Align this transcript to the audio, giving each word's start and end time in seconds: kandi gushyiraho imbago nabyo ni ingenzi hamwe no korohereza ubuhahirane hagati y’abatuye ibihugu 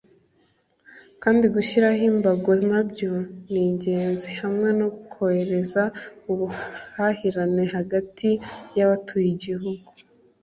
kandi 1.23 1.45
gushyiraho 1.53 1.99
imbago 2.11 2.51
nabyo 2.69 3.11
ni 3.51 3.61
ingenzi 3.69 4.29
hamwe 4.41 4.69
no 4.79 4.87
korohereza 5.11 5.83
ubuhahirane 6.31 7.63
hagati 7.75 8.29
y’abatuye 8.77 9.27
ibihugu 9.35 9.87